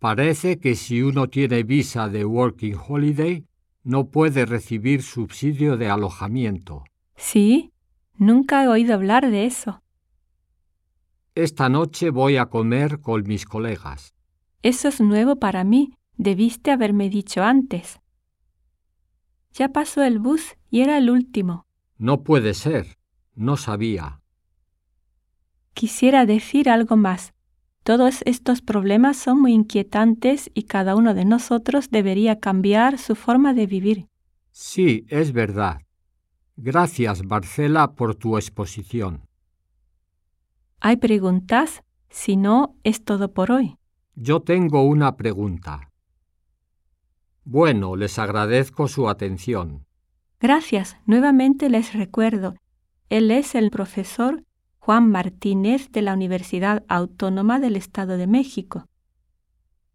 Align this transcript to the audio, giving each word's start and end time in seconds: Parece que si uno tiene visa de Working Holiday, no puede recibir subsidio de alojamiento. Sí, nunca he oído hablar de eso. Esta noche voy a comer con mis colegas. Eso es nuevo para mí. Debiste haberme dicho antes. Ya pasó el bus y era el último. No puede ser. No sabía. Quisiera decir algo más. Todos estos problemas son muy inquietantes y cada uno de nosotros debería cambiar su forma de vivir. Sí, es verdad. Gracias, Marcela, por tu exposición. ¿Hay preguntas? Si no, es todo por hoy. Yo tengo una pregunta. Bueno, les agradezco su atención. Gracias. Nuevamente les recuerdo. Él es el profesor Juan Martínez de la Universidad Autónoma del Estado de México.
Parece 0.00 0.58
que 0.58 0.76
si 0.76 1.02
uno 1.02 1.28
tiene 1.28 1.62
visa 1.62 2.08
de 2.08 2.24
Working 2.24 2.74
Holiday, 2.88 3.44
no 3.84 4.08
puede 4.08 4.46
recibir 4.46 5.02
subsidio 5.02 5.76
de 5.76 5.90
alojamiento. 5.90 6.84
Sí, 7.16 7.74
nunca 8.16 8.64
he 8.64 8.68
oído 8.68 8.94
hablar 8.94 9.30
de 9.30 9.44
eso. 9.44 9.82
Esta 11.34 11.68
noche 11.68 12.08
voy 12.08 12.38
a 12.38 12.46
comer 12.46 13.00
con 13.00 13.24
mis 13.24 13.44
colegas. 13.44 14.14
Eso 14.62 14.88
es 14.88 15.02
nuevo 15.02 15.36
para 15.36 15.64
mí. 15.64 15.92
Debiste 16.16 16.70
haberme 16.70 17.10
dicho 17.10 17.42
antes. 17.42 18.00
Ya 19.52 19.68
pasó 19.68 20.02
el 20.02 20.18
bus 20.18 20.56
y 20.70 20.80
era 20.80 20.96
el 20.96 21.10
último. 21.10 21.66
No 21.98 22.22
puede 22.22 22.54
ser. 22.54 22.96
No 23.34 23.58
sabía. 23.58 24.22
Quisiera 25.74 26.24
decir 26.24 26.70
algo 26.70 26.96
más. 26.96 27.34
Todos 27.90 28.22
estos 28.24 28.62
problemas 28.62 29.16
son 29.16 29.40
muy 29.40 29.52
inquietantes 29.52 30.48
y 30.54 30.62
cada 30.62 30.94
uno 30.94 31.12
de 31.12 31.24
nosotros 31.24 31.90
debería 31.90 32.38
cambiar 32.38 32.98
su 32.98 33.16
forma 33.16 33.52
de 33.52 33.66
vivir. 33.66 34.06
Sí, 34.52 35.04
es 35.08 35.32
verdad. 35.32 35.82
Gracias, 36.56 37.24
Marcela, 37.24 37.96
por 37.96 38.14
tu 38.14 38.36
exposición. 38.36 39.22
¿Hay 40.78 40.98
preguntas? 40.98 41.82
Si 42.10 42.36
no, 42.36 42.76
es 42.84 43.04
todo 43.04 43.34
por 43.34 43.50
hoy. 43.50 43.74
Yo 44.14 44.38
tengo 44.38 44.84
una 44.84 45.16
pregunta. 45.16 45.90
Bueno, 47.42 47.96
les 47.96 48.20
agradezco 48.20 48.86
su 48.86 49.08
atención. 49.08 49.84
Gracias. 50.38 50.96
Nuevamente 51.06 51.68
les 51.68 51.92
recuerdo. 51.92 52.54
Él 53.08 53.32
es 53.32 53.56
el 53.56 53.72
profesor 53.72 54.44
Juan 54.82 55.10
Martínez 55.10 55.92
de 55.92 56.00
la 56.00 56.14
Universidad 56.14 56.84
Autónoma 56.88 57.60
del 57.60 57.76
Estado 57.76 58.16
de 58.16 58.26
México. 58.26 58.86